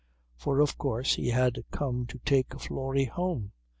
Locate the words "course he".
0.79-1.27